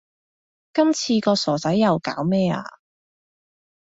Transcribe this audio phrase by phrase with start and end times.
[0.73, 2.63] 今次個傻仔又搞咩呀